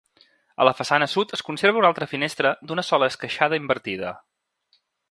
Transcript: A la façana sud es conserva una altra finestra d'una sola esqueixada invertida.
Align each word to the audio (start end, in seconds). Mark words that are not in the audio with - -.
A 0.63 0.65
la 0.67 0.71
façana 0.77 1.07
sud 1.11 1.35
es 1.37 1.43
conserva 1.49 1.81
una 1.83 1.91
altra 1.91 2.09
finestra 2.17 2.55
d'una 2.71 2.89
sola 2.91 3.13
esqueixada 3.15 3.65
invertida. 3.65 4.17